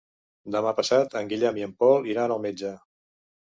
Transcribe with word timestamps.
Demà 0.55 0.71
passat 0.79 1.17
en 1.21 1.29
Guillem 1.35 1.61
i 1.61 1.67
en 1.67 1.77
Pol 1.85 2.11
iran 2.17 2.35
al 2.39 2.43
metge. 2.49 2.75